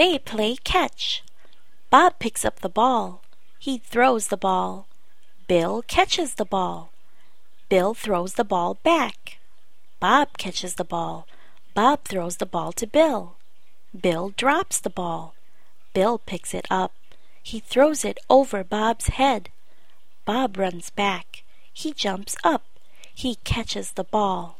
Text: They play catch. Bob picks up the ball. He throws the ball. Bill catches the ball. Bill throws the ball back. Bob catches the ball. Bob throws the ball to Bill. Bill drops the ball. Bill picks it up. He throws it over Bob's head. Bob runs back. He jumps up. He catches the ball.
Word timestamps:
They 0.00 0.18
play 0.18 0.56
catch. 0.56 1.22
Bob 1.90 2.18
picks 2.20 2.42
up 2.42 2.60
the 2.60 2.70
ball. 2.70 3.20
He 3.58 3.76
throws 3.76 4.28
the 4.28 4.38
ball. 4.38 4.88
Bill 5.46 5.82
catches 5.82 6.36
the 6.36 6.46
ball. 6.46 6.90
Bill 7.68 7.92
throws 7.92 8.32
the 8.32 8.44
ball 8.44 8.78
back. 8.82 9.36
Bob 10.00 10.38
catches 10.38 10.76
the 10.76 10.86
ball. 10.86 11.26
Bob 11.74 12.04
throws 12.04 12.38
the 12.38 12.46
ball 12.46 12.72
to 12.72 12.86
Bill. 12.86 13.36
Bill 13.92 14.32
drops 14.38 14.80
the 14.80 14.88
ball. 14.88 15.34
Bill 15.92 16.16
picks 16.16 16.54
it 16.54 16.66
up. 16.70 16.94
He 17.42 17.60
throws 17.60 18.02
it 18.02 18.16
over 18.30 18.64
Bob's 18.64 19.08
head. 19.08 19.50
Bob 20.24 20.56
runs 20.56 20.88
back. 20.88 21.44
He 21.74 21.92
jumps 21.92 22.36
up. 22.42 22.64
He 23.14 23.34
catches 23.44 23.92
the 23.92 24.04
ball. 24.04 24.59